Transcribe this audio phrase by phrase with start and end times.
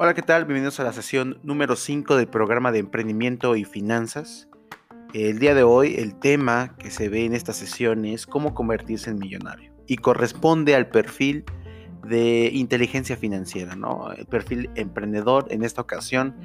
[0.00, 0.44] Hola, ¿qué tal?
[0.44, 4.48] Bienvenidos a la sesión número 5 del programa de emprendimiento y finanzas.
[5.12, 9.10] El día de hoy el tema que se ve en esta sesión es cómo convertirse
[9.10, 11.44] en millonario y corresponde al perfil
[12.06, 14.12] de inteligencia financiera, ¿no?
[14.12, 16.36] El perfil emprendedor en esta ocasión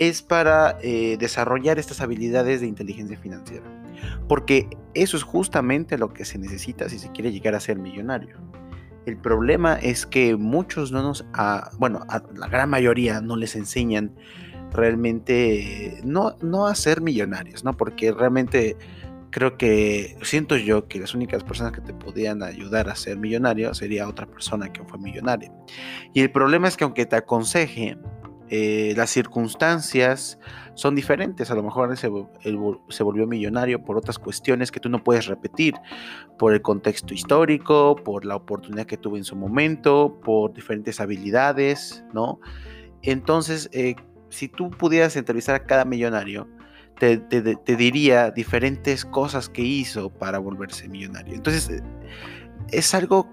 [0.00, 3.64] es para eh, desarrollar estas habilidades de inteligencia financiera,
[4.26, 8.38] porque eso es justamente lo que se necesita si se quiere llegar a ser millonario.
[9.08, 11.24] El problema es que muchos no nos,
[11.78, 14.12] bueno, a la gran mayoría no les enseñan
[14.70, 17.74] realmente no, no a ser millonarios, ¿no?
[17.74, 18.76] Porque realmente
[19.30, 23.72] creo que siento yo que las únicas personas que te podían ayudar a ser millonario
[23.72, 25.50] sería otra persona que fue millonaria.
[26.12, 27.96] Y el problema es que aunque te aconseje,
[28.50, 30.38] eh, las circunstancias
[30.74, 31.50] son diferentes.
[31.50, 32.10] A lo mejor se,
[32.88, 35.74] se, volvió millonario por otras cuestiones que tú no puedes repetir,
[36.38, 42.04] por el contexto histórico, por la oportunidad que tuvo en su momento, por diferentes habilidades,
[42.12, 42.40] ¿no?
[43.02, 43.96] Entonces, eh,
[44.30, 46.48] si tú pudieras entrevistar a cada millonario,
[46.98, 47.18] te,
[47.76, 51.34] diría diferentes cosas que hizo para volverse millonario.
[51.34, 51.82] Entonces, eh,
[52.72, 53.30] es algo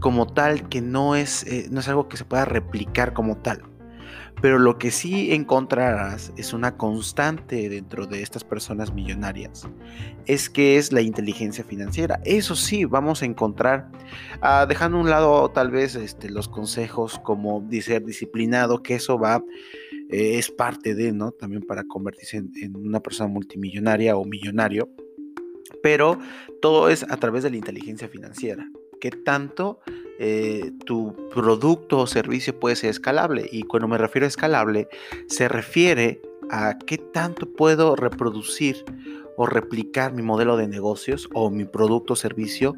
[0.00, 3.62] como tal que no es, no es algo que se pueda replicar como tal.
[4.40, 9.68] Pero lo que sí encontrarás es una constante dentro de estas personas millonarias,
[10.26, 12.20] es que es la inteligencia financiera.
[12.24, 13.90] Eso sí, vamos a encontrar,
[14.40, 19.18] ah, dejando a un lado tal vez este, los consejos como ser disciplinado, que eso
[19.18, 19.42] va,
[20.08, 21.32] eh, es parte de, ¿no?
[21.32, 24.88] También para convertirse en una persona multimillonaria o millonario.
[25.82, 26.18] Pero
[26.62, 28.68] todo es a través de la inteligencia financiera.
[29.00, 29.80] ¿Qué tanto
[30.18, 33.48] eh, tu producto o servicio puede ser escalable.
[33.50, 34.88] Y cuando me refiero a escalable,
[35.28, 38.84] se refiere a qué tanto puedo reproducir
[39.36, 42.74] o replicar mi modelo de negocios o mi producto o servicio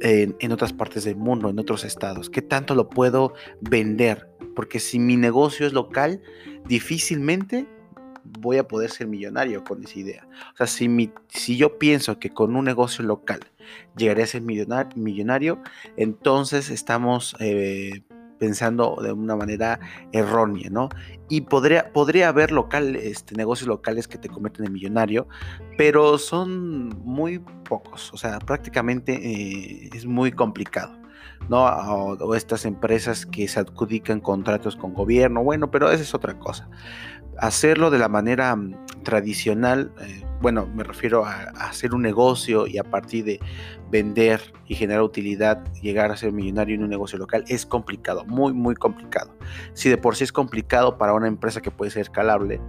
[0.00, 2.30] en, en, otras partes del mundo, en otros estados.
[2.30, 4.28] ¿Qué tanto lo puedo vender?
[4.56, 6.22] Porque si mi negocio es local,
[6.66, 7.66] difícilmente
[8.24, 10.28] voy a poder ser millonario con esa idea.
[10.54, 13.40] O sea, si, mi, si yo pienso que con un negocio local
[13.96, 15.62] llegaré a ser millonario,
[15.96, 18.02] entonces estamos eh,
[18.42, 19.78] pensando de una manera
[20.10, 20.88] errónea, ¿no?
[21.28, 25.28] Y podría, podría haber local, este, negocios locales que te convierten en millonario,
[25.78, 31.00] pero son muy pocos, o sea, prácticamente eh, es muy complicado.
[31.48, 31.64] ¿no?
[31.64, 36.68] O, estas empresas que se adjudican contratos con gobierno, bueno, pero esa es otra cosa
[37.38, 42.78] hacerlo de la manera mm, tradicional, eh, bueno, me refiero a, hacer un negocio y
[42.78, 43.40] a partir de
[43.90, 48.52] vender y generar utilidad, llegar a ser millonario en un negocio local, es complicado, muy,
[48.52, 49.36] muy complicado.
[49.74, 52.60] Si de por sí es complicado para una empresa que puede ser escalable,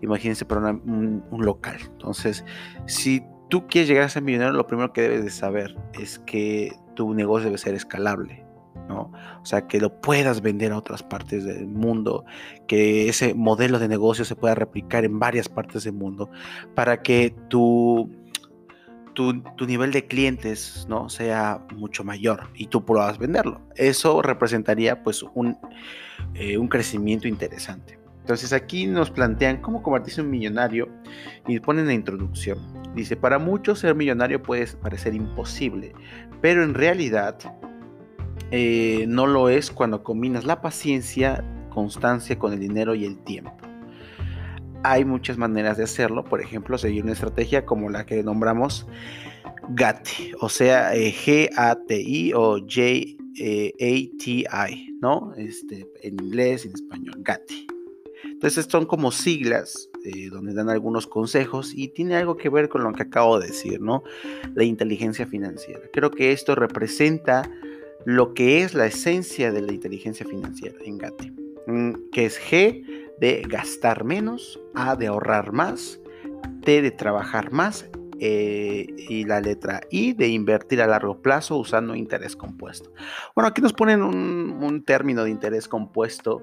[0.00, 1.78] imagínense para un, un local.
[1.82, 2.44] Entonces,
[2.86, 6.72] si tú quieres llegar a ser millonario, lo primero que debes de saber es que
[6.94, 8.49] tu negocio debe ser escalable
[8.90, 12.24] o sea, que lo puedas vender a otras partes del mundo,
[12.66, 16.30] que ese modelo de negocio se pueda replicar en varias partes del mundo,
[16.74, 18.10] para que tu,
[19.14, 21.08] tu, nivel de clientes, ¿no?
[21.08, 23.60] Sea mucho mayor y tú puedas venderlo.
[23.76, 25.56] Eso representaría, pues, un,
[26.34, 27.98] eh, un crecimiento interesante.
[28.20, 30.88] Entonces aquí nos plantean cómo convertirse en un millonario
[31.48, 32.58] y ponen la introducción.
[32.94, 35.92] Dice, para muchos ser millonario puede parecer imposible,
[36.40, 37.36] pero en realidad
[38.50, 43.56] eh, no lo es cuando combinas la paciencia, constancia con el dinero y el tiempo.
[44.82, 48.86] Hay muchas maneras de hacerlo, por ejemplo, seguir una estrategia como la que nombramos
[49.68, 53.18] GATI, o sea, eh, G-A-T-I o J-A-T-I,
[55.00, 55.32] ¿no?
[55.36, 57.66] Este, en inglés en español, GATI.
[58.24, 62.82] Entonces son como siglas eh, donde dan algunos consejos y tiene algo que ver con
[62.82, 64.02] lo que acabo de decir, ¿no?
[64.54, 65.82] La inteligencia financiera.
[65.92, 67.50] Creo que esto representa
[68.04, 71.32] lo que es la esencia de la inteligencia financiera en GATE,
[71.66, 72.84] mm, que es G
[73.20, 76.00] de gastar menos, A de ahorrar más,
[76.62, 77.88] T de trabajar más
[78.18, 82.92] eh, y la letra I de invertir a largo plazo usando interés compuesto.
[83.34, 86.42] Bueno, aquí nos ponen un, término de interés compuesto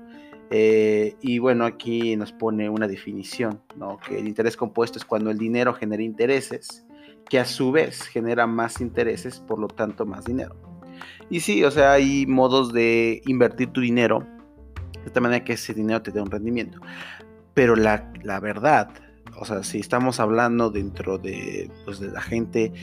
[0.50, 3.62] eh, y bueno, aquí nos pone una definición,
[4.08, 6.86] que el interés compuesto es cuando el dinero genera intereses
[7.30, 10.67] que a su vez genera más intereses, por lo tanto más dinero.
[11.30, 14.26] Y sí, o sea, hay modos de invertir tu dinero
[14.94, 16.80] de esta manera que ese dinero te dé un rendimiento.
[17.54, 18.12] Pero la,
[18.42, 18.90] verdad,
[19.40, 22.74] o sea, si estamos hablando dentro de, pues, de la gente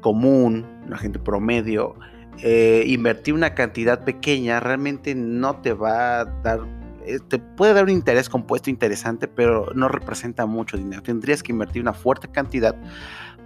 [0.00, 1.94] común, la gente promedio,
[2.42, 6.60] eh, invertir una cantidad pequeña realmente no te va a dar,
[7.06, 11.02] eh, te puede dar un interés compuesto interesante, pero no representa mucho dinero.
[11.02, 12.74] Tendrías que invertir una fuerte cantidad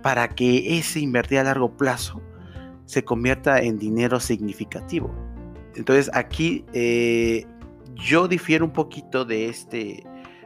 [0.02, 2.22] para que ese invertir a largo plazo
[2.90, 5.14] se convierta en dinero significativo.
[5.76, 7.46] Entonces aquí eh,
[7.94, 10.02] yo difiero un poquito de este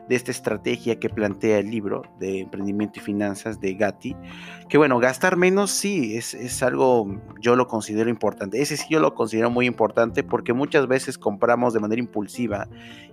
[0.09, 4.15] de esta estrategia que plantea el libro de emprendimiento y finanzas de Gatti,
[4.69, 8.61] que bueno, gastar menos sí, es, algo, yo lo considero importante.
[8.61, 12.69] Ese sí yo lo considero muy importante porque muchas veces compramos de manera impulsiva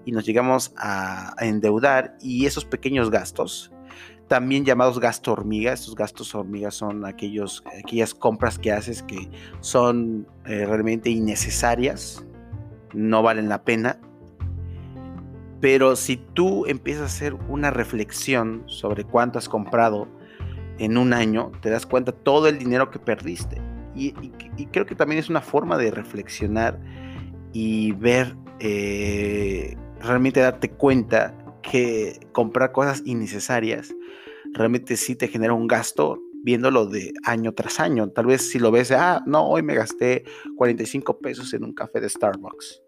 [0.06, 3.72] y nos llegamos a, endeudar y esos pequeños gastos,
[4.32, 5.74] también llamados gasto hormiga.
[5.74, 9.30] Estos gastos hormigas son aquellos, aquellas compras que haces que
[9.60, 12.24] son eh, realmente innecesarias,
[12.94, 14.00] no valen la pena
[15.62, 20.08] pero si tú empiezas a hacer una reflexión sobre cuánto has comprado
[20.80, 23.62] en un año, te das cuenta todo el dinero que perdiste.
[23.96, 24.14] Y,
[24.72, 26.80] creo que también es una forma de reflexionar
[27.54, 33.94] y ver, eh, realmente darte cuenta que comprar cosas innecesarias
[34.54, 38.10] realmente sí te genera un gasto viéndolo de año tras año.
[38.10, 40.24] Tal vez si lo ves, ah, no, hoy me gasté
[40.58, 42.82] 45 pesos en un café de Starbucks.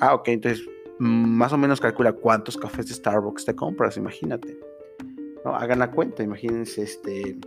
[0.00, 0.66] Ah, ok, entonces
[0.98, 4.58] más o menos calcula cuántos cafés de Starbucks te compras, imagínate.
[5.44, 5.54] ¿no?
[5.54, 7.38] Hagan la cuenta, imagínense este,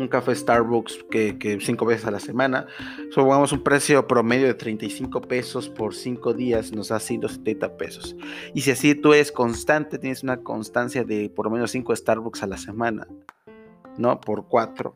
[0.00, 2.66] un café Starbucks que, cinco veces a la semana.
[3.10, 8.16] Supongamos un precio promedio de 35 pesos por cinco días, nos da 170 pesos.
[8.54, 12.42] Y si así tú eres constante, tienes una constancia de por lo menos 5 Starbucks
[12.42, 13.06] a la semana,
[13.96, 14.20] ¿no?
[14.20, 14.94] Por 4,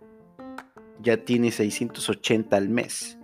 [1.02, 3.18] ya tienes 680 al mes.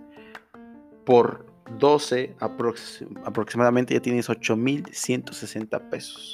[1.05, 1.45] Por
[1.79, 6.33] 12 aproximadamente ya tienes 8.160 pesos.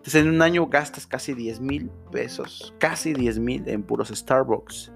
[0.00, 4.92] Entonces en un año gastas casi 10 mil pesos, casi 10 mil en puros Starbucks.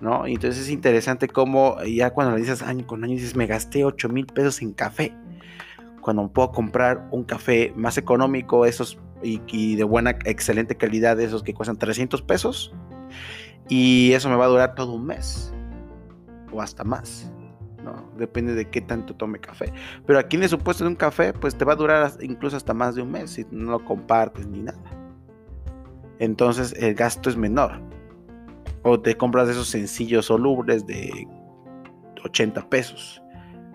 [0.00, 0.26] ¿No?
[0.26, 3.84] Y entonces es interesante cómo ya cuando le dices año con año dices, me gasté
[3.84, 5.14] 8 mil pesos en café.
[6.00, 11.42] Cuando puedo comprar un café más económico, esos y, y, de buena, excelente calidad, esos
[11.42, 12.72] que cuestan 300 pesos.
[13.68, 15.52] Y eso me va a durar todo un mes.
[16.52, 17.30] O hasta más.
[18.16, 19.72] Depende de qué tanto tome café.
[20.06, 22.74] Pero aquí en el supuesto de un café, pues te va a durar incluso hasta
[22.74, 24.78] más de un mes si no lo compartes ni nada.
[26.18, 27.80] Entonces el gasto es menor.
[28.82, 31.26] O te compras esos sencillos solubles de
[32.24, 33.22] 80 pesos.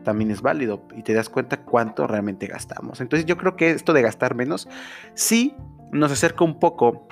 [0.04, 3.02] También es válido y te das cuenta cuánto realmente gastamos.
[3.02, 4.68] Entonces yo creo que esto de gastar menos
[5.14, 5.56] sí
[5.92, 7.08] nos acerca un poco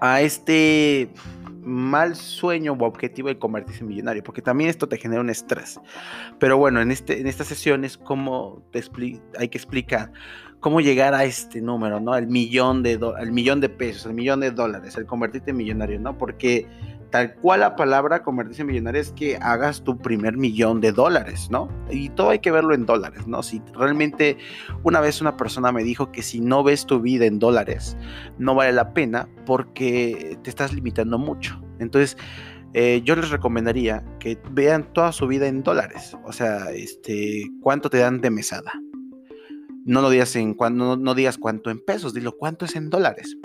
[0.00, 1.12] a este
[1.62, 5.80] mal sueño o objetivo de convertirse en millonario, porque también esto te genera un estrés.
[6.38, 8.82] Pero bueno, en, este, en estas sesiones, ¿cómo te
[9.38, 10.12] hay que explicar
[10.60, 12.14] cómo llegar a este número, ¿no?
[12.16, 15.98] El millón de, el millón de pesos, el millón de dólares, el convertirte en millonario,
[15.98, 16.16] ¿no?
[16.16, 16.66] Porque
[17.10, 21.48] tal cual la palabra convertirse en millonario es que hagas tu primer millón de dólares,
[21.50, 21.68] ¿no?
[21.90, 23.42] Y todo hay que verlo en dólares, ¿no?
[23.42, 24.38] Si realmente
[24.82, 27.96] una vez una persona me dijo que si no ves tu vida en dólares,
[28.38, 31.60] no vale la pena porque te estás limitando mucho.
[31.78, 32.16] Entonces,
[32.72, 37.90] eh, yo les recomendaría que vean toda su vida en dólares, o sea, este, cuánto
[37.90, 38.72] te dan de mesada.
[39.84, 43.36] No lo digas en no, no digas cuánto en pesos, dilo cuánto es en dólares.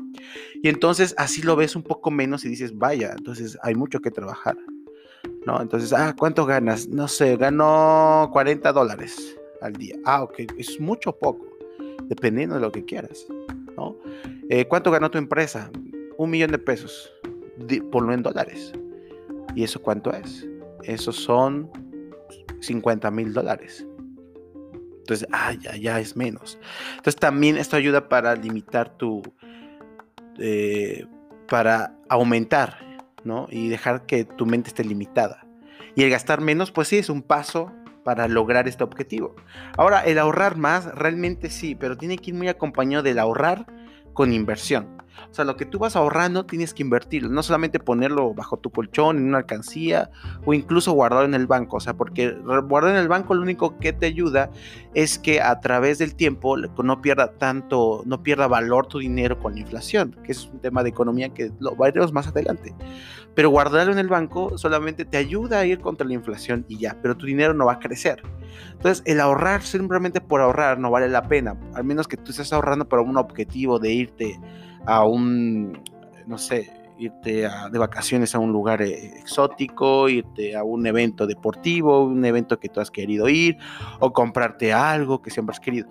[0.61, 4.11] Y entonces así lo ves un poco menos y dices, vaya, entonces hay mucho que
[4.11, 4.57] trabajar.
[5.45, 5.61] ¿No?
[5.61, 6.87] Entonces, ah, ¿cuánto ganas?
[6.87, 9.95] No sé, gano 40 dólares al día.
[10.05, 11.45] Ah, ok, es mucho o poco,
[12.03, 13.27] dependiendo de lo que quieras.
[13.77, 13.95] ¿no?
[14.49, 15.69] Eh, ¿Cuánto ganó tu empresa?
[16.17, 17.11] Un millón de pesos,
[17.91, 18.73] por lo en dólares.
[19.55, 20.47] ¿Y eso cuánto es?
[20.83, 21.69] Eso son
[22.61, 23.85] 50 mil dólares.
[24.99, 26.57] Entonces, ah, ya, ya es menos.
[26.97, 29.21] Entonces también esto ayuda para limitar tu,
[30.39, 31.05] eh,
[31.47, 32.77] para aumentar,
[33.23, 33.47] ¿no?
[33.49, 35.45] Y dejar que tu mente esté limitada.
[35.95, 37.71] Y el gastar menos, pues sí, es un paso
[38.03, 39.35] para lograr este objetivo.
[39.77, 43.65] Ahora, el ahorrar más, realmente sí, pero tiene que ir muy acompañado del ahorrar
[44.13, 45.01] con inversión.
[45.29, 48.69] O sea, lo que tú vas ahorrando tienes que invertirlo, no solamente ponerlo bajo tu
[48.69, 50.09] colchón, en una alcancía
[50.45, 51.77] o incluso guardarlo en el banco.
[51.77, 52.31] O sea, porque
[52.67, 54.49] guardar en el banco lo único que te ayuda
[54.93, 59.53] es que a través del tiempo no pierda tanto, no pierda valor tu dinero con
[59.53, 62.73] la inflación, que es un tema de economía que lo veremos más adelante.
[63.33, 66.97] Pero guardarlo en el banco solamente te ayuda a ir contra la inflación y ya,
[67.01, 68.23] pero tu dinero no va a crecer.
[68.71, 72.53] Entonces, el ahorrar simplemente por ahorrar no vale la pena, al menos que tú estés
[72.53, 74.39] ahorrando para un objetivo de irte
[74.85, 75.81] a un,
[76.25, 82.05] no sé, irte de vacaciones a un lugar eh, exótico, irte a un evento deportivo,
[82.05, 83.57] un evento que tú has querido ir,
[83.99, 85.87] o comprarte algo que siempre has querido.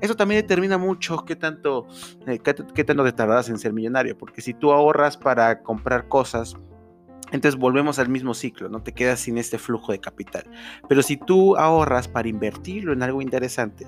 [0.00, 1.86] Eso también determina mucho qué tanto,
[2.26, 6.08] eh, qué, qué, tanto te tardas en ser millonario, porque si tú ahorras para comprar
[6.08, 6.56] cosas,
[7.30, 10.44] entonces volvemos al mismo ciclo, no te quedas sin este flujo de capital.
[10.88, 13.86] Pero si tú ahorras para invertirlo en algo interesante,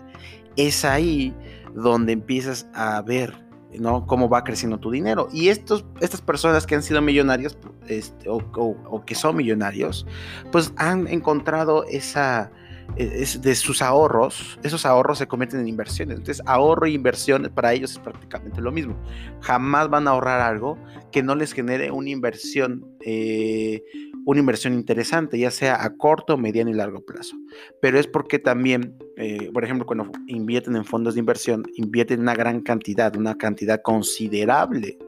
[0.57, 1.35] es ahí
[1.75, 4.07] donde empiezas a ver ¿no?
[4.07, 5.29] Cómo va creciendo tu dinero.
[5.33, 10.07] Y estos, estas personas que han sido millonarios este, o, que son millonarios,
[10.51, 12.51] pues han encontrado esa,
[12.97, 16.19] eh, de sus ahorros, esos ahorros se convierten en inversiones.
[16.19, 18.97] Entonces, ahorro e inversión para ellos es prácticamente lo mismo.
[19.41, 20.79] Jamás van a ahorrar algo
[21.13, 23.83] que no les genere una inversión, eh,
[24.27, 27.37] una inversión interesante, ya sea a corto, mediano y largo plazo.
[27.81, 32.35] Pero es porque también, eh, por ejemplo, cuando invierten en fondos de inversión, invierten una
[32.35, 34.99] gran cantidad, una cantidad considerable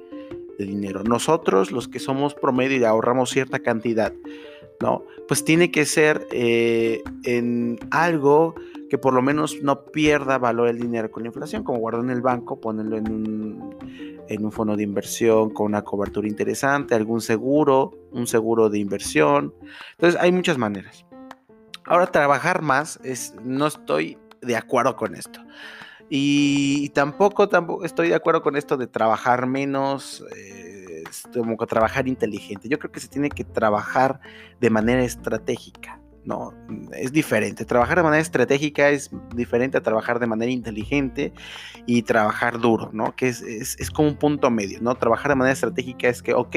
[0.58, 1.02] de dinero.
[1.04, 4.12] Nosotros, los que somos promedio y ahorramos cierta cantidad,
[4.82, 5.04] ¿no?
[5.28, 8.56] Pues tiene que ser eh, en algo
[8.90, 12.10] que por lo menos no pierda valor el dinero con la inflación, como guardar en
[12.10, 18.26] el banco, ponerlo en un, fondo de inversión con una cobertura interesante, algún seguro, un
[18.26, 19.54] seguro de inversión.
[19.92, 21.06] Entonces hay muchas maneras.
[21.86, 25.40] Ahora trabajar más es, no estoy de acuerdo con esto.
[26.10, 30.22] Y, tampoco, tampoco estoy de acuerdo con esto de trabajar menos.
[30.36, 30.81] Eh,
[31.32, 32.68] como que trabajar inteligente.
[32.68, 34.20] Yo creo que se tiene que trabajar
[34.60, 36.00] de manera estratégica.
[36.24, 36.54] No,
[36.92, 37.64] es diferente.
[37.64, 41.32] Trabajar de manera estratégica es diferente a trabajar de manera inteligente
[41.84, 43.16] y trabajar duro, ¿no?
[43.16, 44.94] Que es, es, como un punto medio, ¿no?
[44.94, 46.56] Trabajar de manera estratégica es que, ok,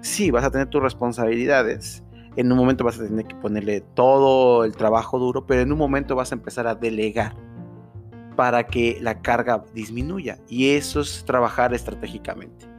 [0.00, 2.04] sí, vas a tener tus responsabilidades.
[2.36, 5.78] En un momento vas a tener que ponerle todo el trabajo duro, pero en un
[5.78, 7.34] momento vas a empezar a delegar
[8.36, 10.38] para que la carga disminuya.
[10.48, 12.69] Y eso es trabajar estratégicamente.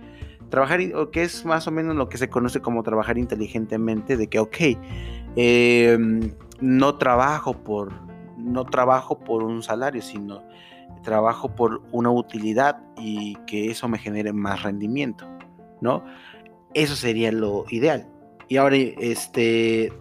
[0.52, 0.80] Trabajar,
[1.12, 4.58] que es más o menos lo que se conoce como trabajar inteligentemente, de que, ok,
[5.36, 7.94] em, no trabajo por,
[8.38, 10.44] no trabajo por un salario, sino
[11.04, 15.26] trabajo por una utilidad y que eso me genere más rendimiento,
[15.80, 16.04] ¿no?
[16.74, 18.08] Eso sería lo ideal.
[18.50, 19.94] Y ahora, este,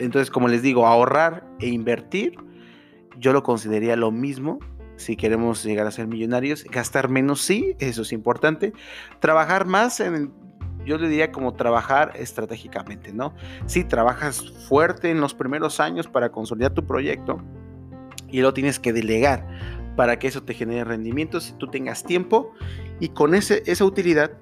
[0.00, 2.36] entonces, como les digo, ahorrar e invertir,
[3.18, 4.58] yo lo consideraría lo mismo
[5.02, 6.64] si queremos llegar a ser millonarios.
[6.64, 8.72] Gastar menos, sí, eso es importante.
[9.20, 10.32] Trabajar más en,
[10.84, 13.34] yo le diría como trabajar estratégicamente, ¿no?
[13.66, 17.40] Si trabajas fuerte en los primeros años para consolidar tu proyecto
[18.28, 19.46] y lo tienes que delegar
[19.96, 22.52] para que eso te genere rendimientos, si tú tengas tiempo
[22.98, 24.32] y con ese, esa utilidad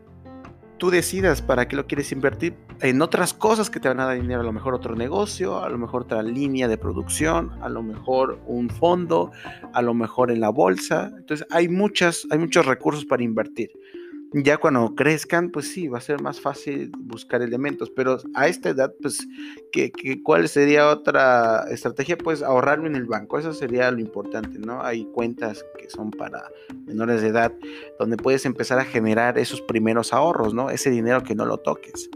[0.81, 4.19] tú decidas para qué lo quieres invertir en otras cosas que te van a dar
[4.19, 7.83] dinero, a lo mejor otro negocio, a lo mejor otra línea de producción, a lo
[7.83, 9.31] mejor un fondo,
[9.75, 11.13] a lo mejor en la bolsa.
[11.19, 13.69] Entonces hay muchas, hay muchos recursos para invertir.
[14.33, 18.69] Ya cuando crezcan, pues sí, va a ser más fácil buscar elementos, pero a esta
[18.69, 19.27] edad, pues,
[19.73, 19.91] ¿qué,
[20.23, 22.17] cuál sería otra estrategia?
[22.17, 24.83] Pues ahorrarlo en el banco, eso sería lo importante, ¿no?
[24.83, 26.45] Hay cuentas que son para
[26.87, 27.53] menores de edad,
[27.99, 30.71] donde puedes empezar a generar esos primeros ahorros, ¿no?
[30.71, 32.09] Ese dinero que no lo toques.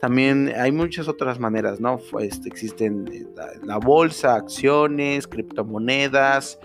[0.00, 1.98] También hay muchas otras maneras, ¿no?
[2.10, 3.26] Pues, existen eh,
[3.62, 6.58] la bolsa, acciones, criptomonedas,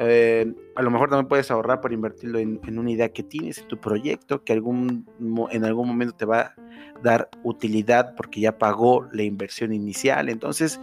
[0.00, 3.68] eh, a lo mejor también puedes ahorrar para invertirlo en, una idea que tienes, en
[3.68, 6.54] tu proyecto, que en algún momento te va a
[7.02, 10.30] dar utilidad porque ya pagó la inversión inicial.
[10.30, 10.80] Entonces,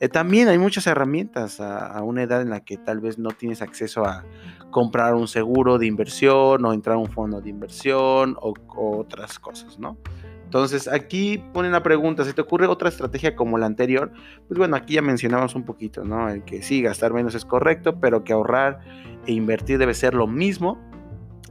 [0.00, 3.62] eh, también hay muchas herramientas a, una edad en la que tal vez no tienes
[3.62, 4.24] acceso a
[4.72, 9.38] comprar un seguro de inversión o entrar a un fondo de inversión o, o otras
[9.38, 9.96] cosas, ¿no?
[10.56, 14.10] Entonces, aquí pone una pregunta, ¿se te ocurre otra estrategia como la anterior?
[14.48, 16.30] Pues bueno, aquí ya mencionamos un poquito, ¿no?
[16.30, 18.80] El que sí, gastar menos es correcto, pero que ahorrar
[19.26, 20.78] e invertir debe ser lo mismo.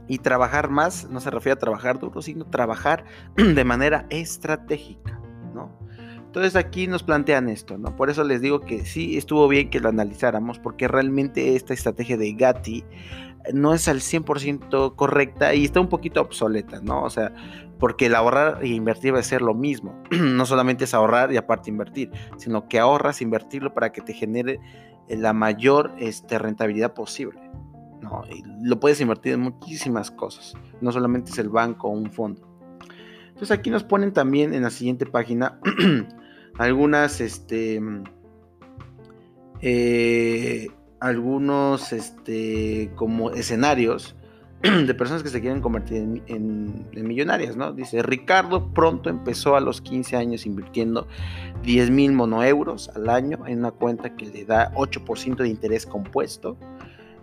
[0.08, 3.04] Y trabajar más no se refiere a trabajar duro, sino trabajar
[3.36, 5.20] de manera estratégica,
[5.54, 5.70] ¿no?
[6.26, 7.94] Entonces aquí nos plantean esto, ¿no?
[7.94, 12.16] Por eso les digo que sí estuvo bien que lo analizáramos, porque realmente esta estrategia
[12.16, 12.84] de Gatti
[13.52, 17.02] no es al 100% correcta y está un poquito obsoleta, ¿no?
[17.02, 17.32] O sea,
[17.78, 20.02] porque el ahorrar e invertir va a ser lo mismo.
[20.10, 24.60] no solamente es ahorrar y aparte invertir, sino que ahorras, invertirlo para que te genere
[25.08, 27.40] eh, la mayor este, rentabilidad posible.
[28.00, 28.22] ¿no?
[28.30, 32.46] Y lo puedes invertir en muchísimas cosas, no solamente es el banco o un fondo.
[33.28, 35.60] Entonces aquí nos ponen también en la siguiente página
[36.58, 37.80] algunas, este,
[39.60, 40.68] eh,
[41.06, 44.16] algunos, este, como escenarios
[44.62, 47.72] de personas que se quieren convertir en, millonarias, ¿no?
[47.72, 51.06] Dice, Ricardo pronto empezó a los 15 años invirtiendo
[51.62, 56.56] 10 mil monoeuros al año en una cuenta que le da 8% de interés compuesto.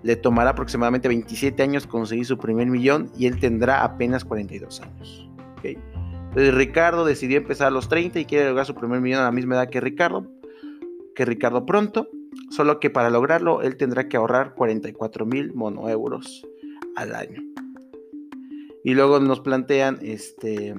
[0.03, 5.29] Le tomará aproximadamente 27 años conseguir su primer millón y él tendrá apenas 42 años.
[5.63, 9.31] Entonces Ricardo decidió empezar a los 30 y quiere lograr su primer millón a la
[9.31, 10.27] misma edad que Ricardo,
[11.15, 12.09] que Ricardo pronto,
[12.55, 16.45] solo que para lograrlo él tendrá que ahorrar 44 mil monoeuros
[16.95, 17.41] al año.
[18.83, 20.75] Y luego nos plantean, este,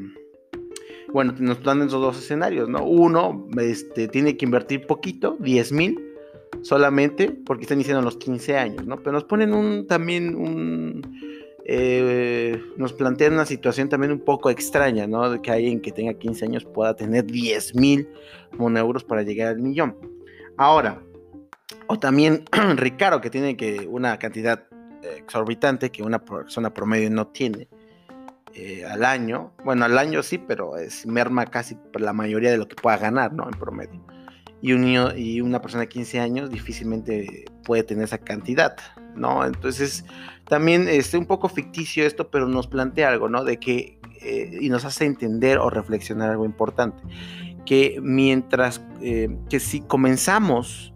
[1.12, 2.84] bueno, nos plantean esos dos escenarios, ¿no?
[2.84, 5.98] Uno, este, tiene que invertir poquito, 10 mil,
[6.62, 8.98] solamente porque están iniciando los 15 años, ¿no?
[8.98, 11.02] Pero nos ponen un, también un,
[11.64, 15.30] eh, nos plantean una situación también un poco extraña, ¿no?
[15.30, 18.06] De que alguien que tenga 15 años pueda tener 10 mil
[18.76, 19.96] euros para llegar al millón.
[20.56, 21.02] Ahora,
[21.86, 22.44] O también
[22.76, 24.66] Ricardo, que tiene que una cantidad
[25.16, 27.68] exorbitante que una persona promedio no tiene
[28.54, 29.52] eh, al año.
[29.64, 33.32] Bueno, al año sí, pero es merma casi la mayoría de lo que pueda ganar,
[33.32, 33.44] ¿no?
[33.44, 34.00] En promedio.
[34.62, 38.76] Y, un niño, y una persona de 15 años difícilmente puede tener esa cantidad,
[39.14, 39.44] ¿no?
[39.44, 40.04] Entonces,
[40.48, 43.44] también es un poco ficticio esto, pero nos plantea algo, ¿no?
[43.44, 47.02] De que, eh, y nos hace entender o reflexionar algo importante,
[47.66, 50.93] que mientras eh, que si comenzamos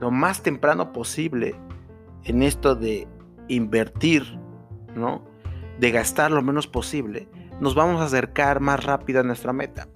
[0.00, 1.54] lo más temprano posible
[2.24, 3.06] en esto de
[3.48, 4.38] invertir,
[4.94, 5.24] ¿no?
[5.78, 7.28] De gastar lo menos posible,
[7.60, 9.88] nos vamos a acercar más rápido a nuestra meta.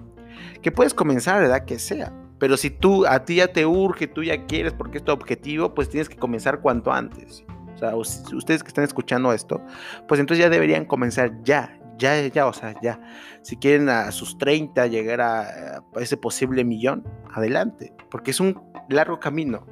[0.62, 3.66] Que puedes comenzar a la edad que sea, pero si tú a ti ya te
[3.66, 7.44] urge, tú ya quieres porque es tu objetivo, pues tienes que comenzar cuanto antes.
[7.74, 9.62] O sea, ustedes que están escuchando esto,
[10.06, 13.00] pues entonces ya deberían comenzar ya, ya, ya, o sea, ya.
[13.42, 19.20] Si quieren a sus 30 llegar a, ese posible millón, adelante, porque es un largo
[19.20, 19.66] camino,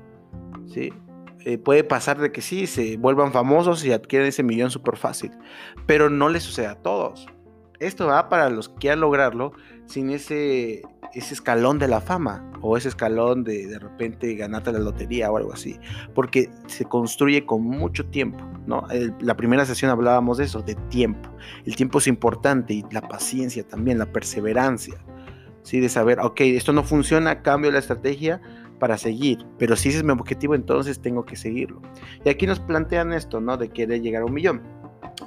[0.67, 0.93] ¿sí?
[1.45, 5.33] Eh, puede pasar de que sí, se vuelvan famosos y adquieren ese millón súper fácil,
[5.87, 7.27] pero no le sucede a todos.
[7.81, 9.53] Esto va para los que quieran lograrlo
[9.89, 10.83] sin ese,
[11.15, 15.37] ese escalón de la fama o ese escalón de de repente ganarte la lotería o
[15.37, 15.79] algo así,
[16.15, 18.87] porque se construye con mucho tiempo, ¿no?
[19.21, 21.31] la primera sesión hablábamos de eso, de tiempo.
[21.65, 24.97] El tiempo es importante y la paciencia también, la perseverancia,
[25.63, 25.81] ¿sí?
[25.81, 28.41] De saber, ok, esto no funciona, cambio la estrategia,
[28.79, 31.83] para seguir, pero si ese es mi objetivo, entonces tengo que seguirlo.
[32.25, 33.57] Y aquí nos plantean esto, ¿no?
[33.57, 34.63] De querer llegar a un millón.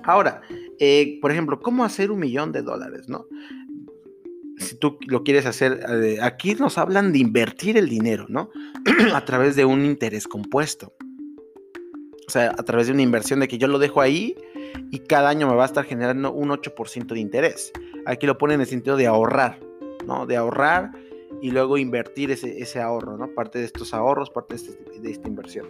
[0.04, 0.42] Ahora,
[0.80, 3.26] eh, por ejemplo, ¿cómo hacer un millón de dólares, ¿no?
[4.62, 8.50] Si tú lo quieres hacer, eh, aquí nos hablan de invertir el dinero, ¿no?
[9.14, 10.94] a través de un interés compuesto.
[12.28, 14.36] O sea, a través de una inversión de que yo lo dejo ahí
[14.92, 17.72] y cada año me va a estar generando un 8% de interés.
[18.06, 19.60] Aquí lo ponen en el sentido de ahorrar,
[20.06, 20.26] ¿no?
[20.26, 20.92] De ahorrar
[21.42, 23.34] y luego invertir ese, ahorro, ¿no?
[23.34, 25.68] Parte de estos ahorros, parte de, este, esta inversión.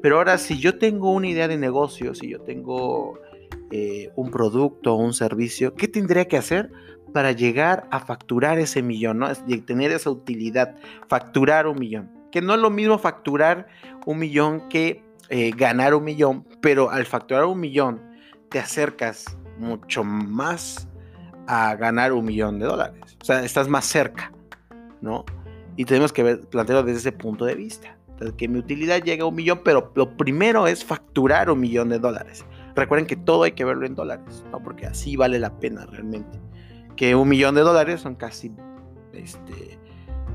[0.00, 3.18] Pero ahora, si yo tengo una idea de negocio, si yo tengo
[3.70, 6.70] eh, un producto o un servicio, ¿qué tendría que hacer
[7.12, 9.28] para llegar a facturar ese millón, ¿no?
[9.46, 10.76] Y tener esa utilidad,
[11.08, 12.10] facturar un millón.
[12.30, 13.66] Que no es lo mismo facturar
[14.06, 18.00] un millón que eh, ganar un millón, pero al facturar un millón
[18.50, 19.24] te acercas
[19.58, 20.88] mucho más
[21.46, 23.16] a ganar un millón de dólares.
[23.20, 24.32] O sea, estás más cerca.
[25.00, 25.24] ¿no?
[25.76, 27.96] Y tenemos que ver, plantearlo desde ese punto de vista.
[28.36, 32.00] que mi utilidad llega a un millón, pero lo primero es facturar un millón de
[32.00, 32.44] dólares.
[32.74, 34.60] Recuerden que todo hay que verlo en dólares, ¿no?
[34.60, 36.40] Porque así vale la pena realmente.
[36.98, 38.52] Que un millón de dólares son casi
[39.12, 39.78] este,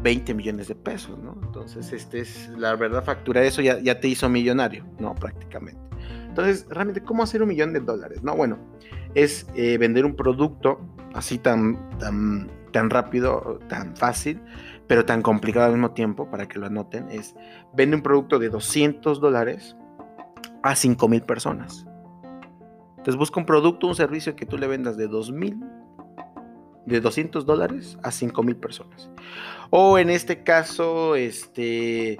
[0.02, 1.38] 20 millones de pesos, ¿no?
[1.44, 5.14] Entonces, este es, la verdad, facturar eso ya, ya te hizo millonario, ¿no?
[5.14, 5.82] Prácticamente.
[6.30, 8.24] Entonces, realmente, ¿cómo hacer un millón de dólares?
[8.24, 8.58] No, bueno,
[9.14, 10.80] es eh, vender un producto
[11.14, 14.42] así tan, tan tan rápido, tan fácil,
[14.88, 17.34] pero tan complicado al mismo tiempo, para que lo anoten, es
[17.74, 19.78] vende un producto de 200 dólares
[20.62, 21.86] a 5 mil personas.
[22.98, 25.64] Entonces busca un producto, un servicio que tú le vendas de 2 mil,
[26.86, 29.10] de 200 dólares a 5 mil personas.
[29.70, 32.18] O en este caso, este,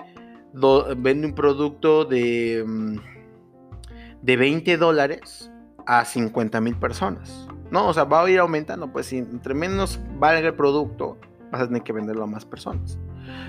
[0.98, 2.98] vende un producto de, mm,
[4.22, 5.52] de 20 dólares
[5.86, 7.48] a 50 mil personas.
[7.72, 11.18] No, o sea, va a ir aumentando, pues si entre menos valga el producto,
[11.52, 13.00] vas a tener que venderlo a más personas.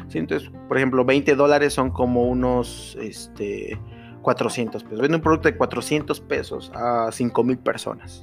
[0.09, 0.19] ¿Sí?
[0.19, 3.79] Entonces, por ejemplo, 20 dólares son como unos este,
[4.23, 5.01] 400 pesos.
[5.01, 8.23] Vende un producto de 400 pesos a 5 mil personas,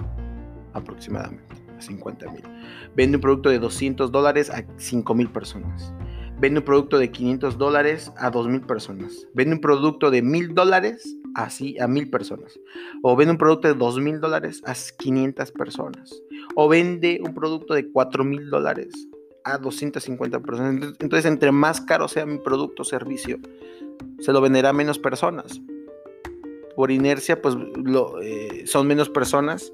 [0.73, 2.43] aproximadamente, 50 mil.
[2.95, 5.93] Vende un producto de 200 dólares a 5 mil personas.
[6.39, 9.27] Vende un producto de 500 dólares a 2 mil personas.
[9.33, 12.59] Vende un producto de 1000 dólares a mil personas.
[13.01, 16.21] O vende un producto de dos mil dólares a 500 personas.
[16.55, 19.07] O vende un producto de cuatro mil dólares
[19.43, 20.93] a 250 personas.
[20.99, 23.39] Entonces, entre más caro sea mi producto o servicio,
[24.19, 25.61] se lo venderá a menos personas.
[26.75, 27.55] Por inercia, pues
[28.23, 29.73] eh, son menos personas,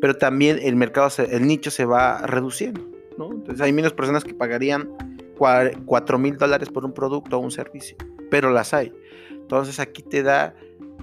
[0.00, 2.80] pero también el mercado, el nicho se va reduciendo.
[3.18, 4.90] Entonces, hay menos personas que pagarían
[5.36, 7.96] 4 mil dólares por un producto o un servicio,
[8.30, 8.92] pero las hay.
[9.30, 10.54] Entonces, aquí te da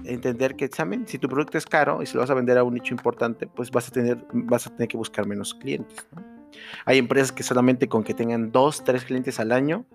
[0.04, 2.62] entender que también si tu producto es caro y si lo vas a vender a
[2.62, 6.06] un nicho importante, pues vas a tener, vas a tener que buscar menos clientes.
[6.84, 9.86] Hay empresas que solamente con que tengan dos, tres clientes al año,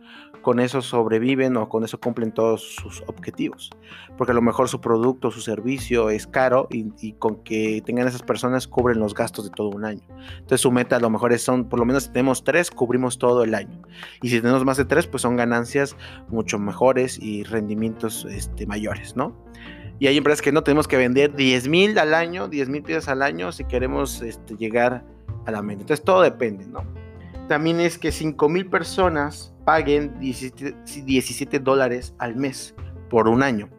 [0.42, 3.70] con eso sobreviven o con eso cumplen todos sus objetivos.
[4.18, 8.24] Porque a lo mejor su producto, su servicio es caro y, con que tengan esas
[8.24, 10.04] personas cubren los gastos de todo un año.
[10.34, 13.18] Entonces su meta a lo mejor es son, por lo menos si tenemos tres, cubrimos
[13.18, 13.82] todo el año.
[14.22, 15.96] Y si tenemos más de tres, pues son ganancias
[16.30, 19.36] mucho mejores y rendimientos este, mayores, ¿no?
[20.00, 23.10] Y hay empresas que no tenemos que vender 10 mil al año, 10 mil piezas
[23.10, 25.04] al año si queremos este, llegar
[25.50, 25.82] a la meta.
[25.82, 26.84] Entonces todo depende, ¿no?
[27.48, 32.76] También es que 5 mil personas paguen 17, 17 dólares al mes
[33.10, 33.70] por un año.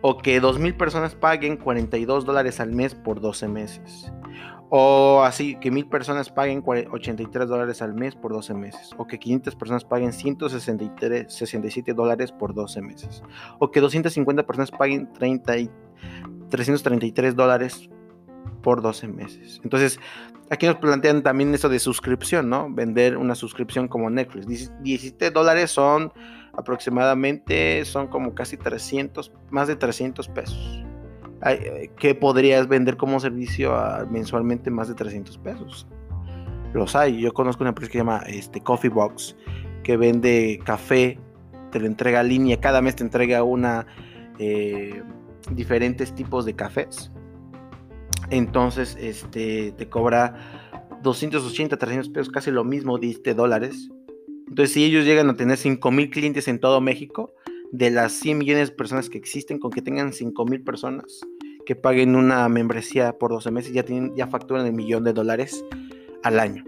[0.00, 4.12] O que 2.000 personas paguen 42 dólares al mes por 12 meses.
[4.70, 8.90] O así, que 1.000 personas paguen 83 dólares al mes por 12 meses.
[8.96, 13.22] O que 500 personas paguen 167 dólares por 12 meses.
[13.58, 15.54] O que 250 personas paguen 30
[16.48, 17.90] 333 dólares
[18.68, 19.62] por 12 meses.
[19.64, 19.98] Entonces,
[20.50, 22.70] aquí nos plantean también eso de suscripción, ¿no?
[22.70, 24.46] Vender una suscripción como Netflix.
[24.82, 26.12] 17 dólares son
[26.52, 30.84] aproximadamente, son como casi 300, más de 300 pesos.
[31.96, 33.74] ¿Qué podrías vender como servicio
[34.10, 35.86] mensualmente más de 300 pesos?
[36.74, 37.22] Los hay.
[37.22, 39.34] Yo conozco una empresa que se llama este, Coffee Box,
[39.82, 41.18] que vende café,
[41.72, 43.86] te lo entrega a línea, cada mes te entrega una...
[44.38, 45.02] Eh,
[45.52, 47.10] diferentes tipos de cafés
[48.30, 53.90] entonces, este, te cobra 280, 300 pesos, casi lo mismo, diste dólares.
[54.48, 57.34] Entonces, si ellos llegan a tener 5 mil clientes en todo México,
[57.72, 61.20] de las 100 millones de personas que existen, con que tengan 5 mil personas
[61.66, 65.64] que paguen una membresía por 12 meses, ya, tienen, ya facturan el millón de dólares
[66.22, 66.64] al año.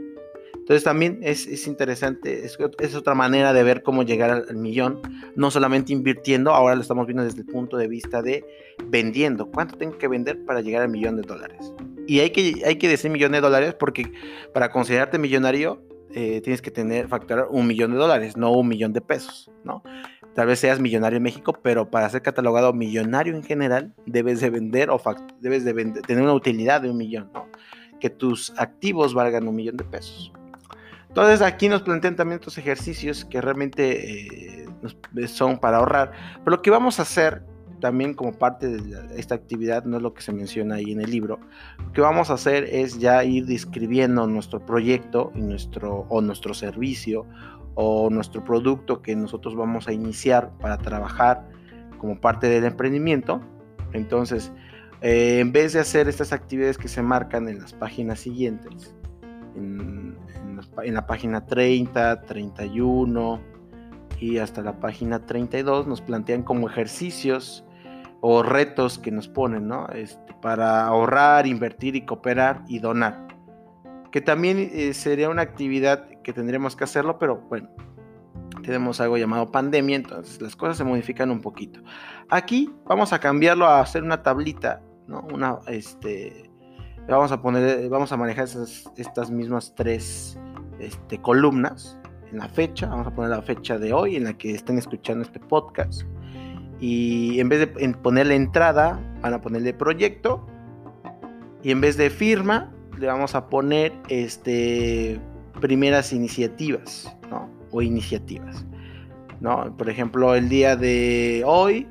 [0.70, 5.00] Entonces también es, interesante, es, otra manera de ver cómo llegar al, millón,
[5.34, 8.44] no solamente invirtiendo, ahora lo estamos viendo desde el punto de vista de
[8.86, 11.74] vendiendo, cuánto tengo que vender para llegar al millón de dólares.
[12.06, 14.12] Y hay que, decir millón de dólares porque
[14.54, 15.82] para considerarte millonario
[16.14, 19.82] eh, tienes que tener, facturar un millón de dólares, no un millón de pesos, ¿no?
[20.36, 24.50] Tal vez seas millonario en México, pero para ser catalogado millonario en general, debes de
[24.50, 25.02] vender o
[25.40, 25.74] debes de
[26.06, 27.28] tener una utilidad de un millón.
[27.98, 30.32] Que tus activos valgan un millón de pesos.
[31.10, 34.68] Entonces aquí nos plantean también estos ejercicios que realmente eh,
[35.26, 36.12] son para ahorrar.
[36.44, 37.42] Pero lo que vamos a hacer
[37.80, 41.10] también como parte de esta actividad, no es lo que se menciona ahí en el
[41.10, 41.40] libro,
[41.84, 46.54] lo que vamos a hacer es ya ir describiendo nuestro proyecto y nuestro, o nuestro
[46.54, 47.26] servicio
[47.74, 51.48] o nuestro producto que nosotros vamos a iniciar para trabajar
[51.98, 53.40] como parte del emprendimiento.
[53.92, 54.52] Entonces,
[55.00, 58.94] eh, en vez de hacer estas actividades que se marcan en las páginas siguientes,
[59.56, 60.09] en,
[60.84, 63.40] en la página 30, 31
[64.20, 67.64] y hasta la página 32 nos plantean como ejercicios
[68.20, 69.88] o retos que nos ponen, ¿no?
[69.88, 73.26] Este, para ahorrar, invertir y cooperar y donar.
[74.12, 77.70] Que también eh, sería una actividad que tendríamos que hacerlo, pero bueno,
[78.62, 81.80] tenemos algo llamado pandemia, entonces las cosas se modifican un poquito.
[82.28, 85.26] Aquí vamos a cambiarlo a hacer una tablita, ¿no?
[85.32, 86.50] Una, este,
[87.08, 88.46] vamos a poner, vamos a manejar
[88.96, 90.38] estas mismas tres
[90.80, 91.98] este, columnas
[92.30, 95.22] en la fecha, vamos a poner la fecha de hoy en la que estén escuchando
[95.22, 96.02] este podcast.
[96.80, 100.46] Y en vez de ponerle entrada, van a ponerle proyecto.
[101.62, 105.20] Y en vez de firma, le vamos a poner este,
[105.60, 107.50] primeras iniciativas, ¿no?
[107.70, 108.64] O iniciativas.
[109.40, 109.76] ¿no?
[109.76, 111.86] Por ejemplo, el día de hoy,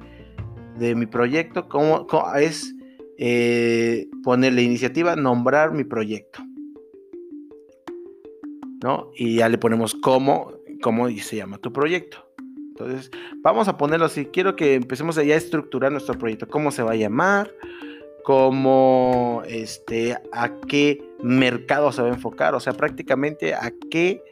[0.78, 2.08] de mi proyecto, ¿cómo,
[2.40, 2.74] es
[3.18, 6.42] eh, ponerle iniciativa, nombrar mi proyecto?
[8.82, 9.12] ¿No?
[9.16, 12.26] Y ya le ponemos cómo, cómo se llama tu proyecto.
[12.70, 13.12] Entonces,
[13.42, 14.26] vamos a ponerlo así.
[14.26, 16.48] Quiero que empecemos ya a estructurar nuestro proyecto.
[16.48, 17.52] ¿Cómo se va a llamar?
[18.24, 22.56] ¿Cómo, este, a qué mercado se va a enfocar?
[22.56, 24.24] O sea, prácticamente a qué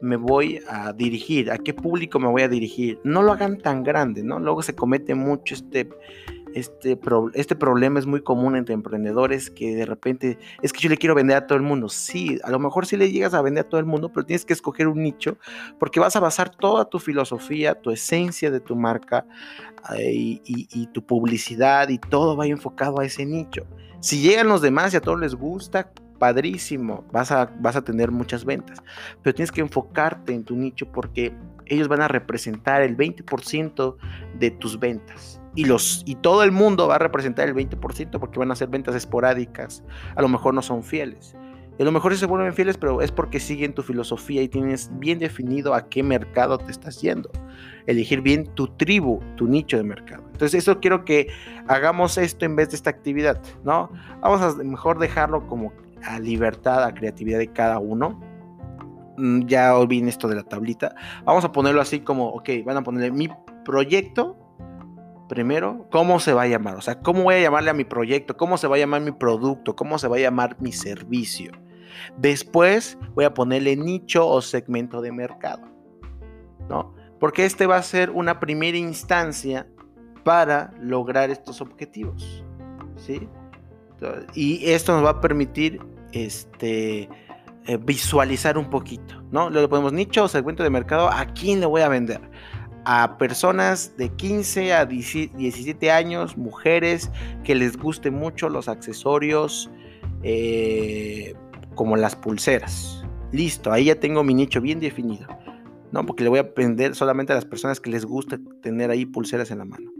[0.00, 2.98] me voy a dirigir, a qué público me voy a dirigir.
[3.04, 4.40] No lo hagan tan grande, ¿no?
[4.40, 5.88] Luego se comete mucho este,
[6.54, 6.98] este,
[7.34, 11.14] este problema es muy común entre emprendedores que de repente es que yo le quiero
[11.14, 11.88] vender a todo el mundo.
[11.88, 14.44] Sí, a lo mejor sí le llegas a vender a todo el mundo, pero tienes
[14.44, 15.36] que escoger un nicho
[15.80, 19.26] porque vas a basar toda tu filosofía, tu esencia de tu marca
[19.98, 23.66] eh, y, tu publicidad y todo va enfocado a ese nicho.
[24.00, 28.10] Si llegan los demás y a todos les gusta, padrísimo, vas a, vas a tener
[28.10, 28.82] muchas ventas,
[29.22, 31.34] pero tienes que enfocarte en tu nicho porque
[31.66, 33.96] ellos van a representar el 20%
[34.38, 38.38] de tus ventas y, los, y todo el mundo va a representar el 20% porque
[38.38, 39.84] van a ser ventas esporádicas.
[40.16, 41.36] A lo mejor no son fieles.
[41.78, 44.90] A lo mejor sí se vuelven fieles, pero es porque siguen tu filosofía y tienes
[44.98, 47.30] bien definido a qué mercado te estás yendo.
[47.86, 50.22] Elegir bien tu tribu, tu nicho de mercado.
[50.32, 51.28] Entonces, eso quiero que
[51.66, 53.90] hagamos esto en vez de esta actividad, ¿no?
[54.20, 55.72] Vamos a mejor dejarlo como
[56.06, 58.20] a libertad, a creatividad de cada uno.
[59.16, 60.94] Mm, ya olviden esto de la tablita.
[61.24, 63.28] Vamos a ponerlo así como, ok, van a ponerle mi
[63.64, 64.38] proyecto
[65.28, 66.76] primero, ¿cómo se va a llamar?
[66.76, 68.36] O sea, ¿cómo voy a llamarle a mi proyecto?
[68.36, 69.74] ¿Cómo se va a llamar mi producto?
[69.74, 71.52] ¿Cómo se va a llamar mi servicio?
[72.16, 75.62] Después voy a ponerle nicho o segmento de mercado,
[76.68, 76.94] ¿no?
[77.20, 79.66] Porque este va a ser una primera instancia
[80.24, 82.44] para lograr estos objetivos,
[82.96, 83.28] ¿sí?
[84.34, 85.80] Y esto nos va a permitir
[86.14, 87.08] este,
[87.66, 89.50] eh, visualizar un poquito, ¿no?
[89.50, 92.20] Le ponemos nicho o segmento de mercado, ¿a quién le voy a vender?
[92.86, 97.10] a personas de 15 a 17 años, mujeres
[97.42, 99.70] que les guste mucho los accesorios
[100.22, 101.34] eh,
[101.74, 103.02] como las pulseras.
[103.32, 105.26] Listo, ahí ya tengo mi nicho bien definido.
[105.92, 106.04] ¿no?
[106.04, 109.50] Porque le voy a vender solamente a las personas que les gusta tener ahí pulseras
[109.50, 109.90] en la mano.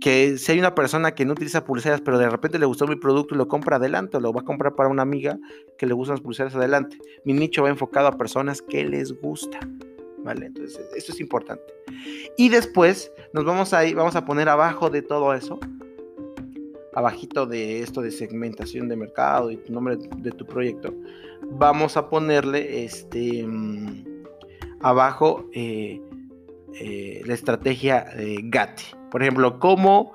[0.00, 2.96] Que si hay una persona que no utiliza pulseras, pero de repente le gustó mi
[2.96, 5.38] producto y lo compra adelante, o lo va a comprar para una amiga
[5.76, 6.98] que le gustan las pulseras adelante.
[7.24, 9.58] Mi nicho va enfocado a personas que les gusta.
[10.18, 10.46] ¿Vale?
[10.46, 11.62] Entonces, esto es importante.
[12.36, 15.58] Y después nos vamos a vamos a poner abajo de todo eso,
[16.94, 20.92] abajito de esto de segmentación de mercado y tu nombre de tu proyecto,
[21.52, 24.04] vamos a ponerle este mm,
[24.80, 26.00] abajo eh,
[26.74, 28.06] eh, la estrategia
[28.44, 28.97] GATI.
[29.10, 30.12] Por ejemplo, ¿cómo,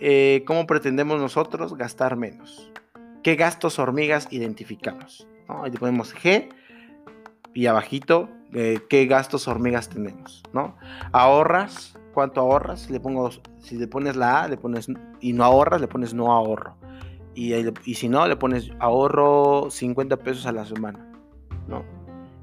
[0.00, 2.70] eh, ¿cómo pretendemos nosotros gastar menos?
[3.22, 5.26] ¿Qué gastos hormigas identificamos?
[5.48, 6.48] Ahí le ponemos G
[7.54, 10.76] y abajito qué gastos hormigas tenemos, ¿no?
[11.12, 12.90] Ahorras, ¿cuánto ahorras?
[12.90, 14.88] Le pongo, si le pones la A, le pones
[15.20, 16.76] y no ahorras, le pones no ahorro.
[17.34, 20.98] Y, y si no, le pones ahorro 50 pesos a la semana,
[21.66, 21.82] ¿no?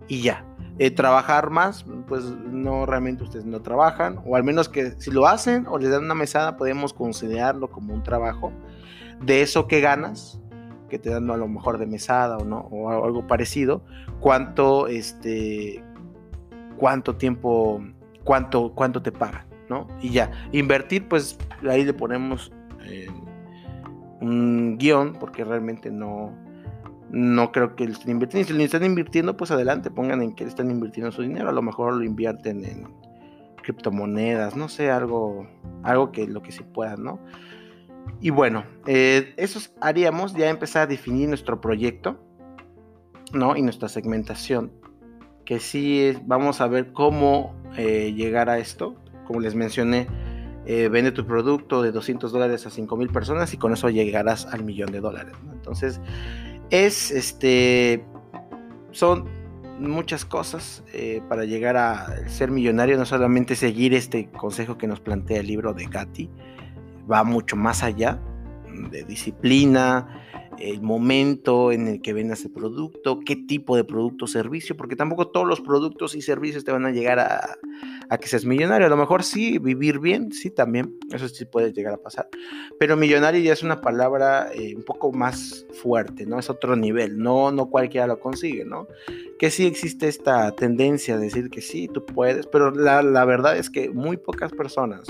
[0.09, 0.43] Y ya.
[0.79, 5.27] Eh, trabajar más, pues no realmente ustedes no trabajan, o al menos que si lo
[5.27, 8.53] hacen o les dan una mesada, podemos considerarlo como un trabajo.
[9.21, 10.41] De eso que ganas,
[10.89, 13.83] que te dan a lo mejor de mesada o no, o algo parecido,
[14.21, 15.83] cuánto, este,
[16.77, 17.81] cuánto tiempo,
[18.23, 19.85] cuánto, cuánto te pagan, ¿no?
[20.01, 21.37] Y ya, invertir, pues
[21.69, 22.53] ahí le ponemos
[22.85, 23.09] eh,
[24.21, 26.33] un guion, porque realmente no,
[27.11, 28.47] no creo que estén invirtiendo.
[28.47, 31.49] Si le están invirtiendo, pues adelante, pongan en qué están invirtiendo su dinero.
[31.49, 32.87] A lo mejor lo invierten en
[33.63, 35.47] criptomonedas, no sé, algo,
[35.83, 37.19] algo que lo que se pueda, ¿no?
[38.21, 42.19] Y bueno, eh, eso haríamos ya empezar a definir nuestro proyecto,
[43.33, 43.55] ¿no?
[43.55, 44.71] Y nuestra segmentación
[45.49, 48.95] que sí vamos a ver cómo eh, llegar a esto.
[49.25, 50.07] Como les mencioné,
[50.67, 54.45] eh, vende tu producto de 200 dólares a 5 mil personas y con eso llegarás
[54.45, 55.35] al millón de dólares.
[55.51, 56.01] Entonces,
[56.69, 58.03] es este.
[58.91, 59.25] Son
[59.79, 64.99] muchas cosas eh, para llegar a ser millonario, no solamente seguir este consejo que nos
[64.99, 66.29] plantea el libro de Gatti,
[67.09, 68.19] va mucho más allá
[68.91, 70.21] de disciplina,
[70.59, 74.95] el momento en el que vendas el producto, qué tipo de producto o servicio, porque
[74.95, 77.57] tampoco todos los productos y servicios te van a llegar a,
[78.17, 78.87] que seas millonario.
[78.87, 82.27] A lo mejor sí, vivir bien, sí, también, eso sí puede llegar a pasar.
[82.79, 86.39] Pero millonario ya es una palabra eh, un poco más fuerte, ¿no?
[86.39, 88.87] Es otro nivel, no, no cualquiera lo consigue, ¿no?
[89.37, 93.57] Que sí existe esta tendencia a decir que sí, tú puedes, pero la, la verdad
[93.57, 95.07] es que muy pocas personas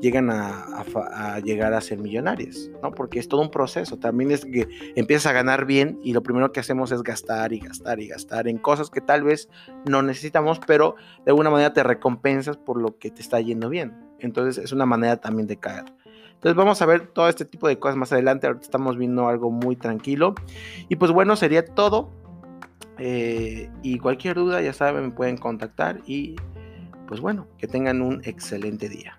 [0.00, 2.92] llegan a, llegar a ser millonarias, ¿no?
[2.92, 3.98] Porque es todo un proceso.
[3.98, 7.60] También es que empiezas a ganar bien y lo primero que hacemos es gastar y
[7.60, 9.48] gastar y gastar en cosas que tal vez
[9.86, 13.94] no necesitamos, pero de alguna manera te recompensas por lo que te está yendo bien.
[14.20, 15.84] Entonces es una manera también de caer.
[16.38, 18.46] Entonces vamos a ver todo este tipo de cosas más adelante.
[18.46, 20.34] Ahorita estamos viendo algo muy tranquilo.
[20.88, 22.10] Y pues bueno, sería todo.
[22.98, 26.00] Eh, y cualquier duda, ya saben, me pueden contactar.
[26.06, 26.36] Y
[27.08, 29.18] pues bueno, que tengan un excelente día.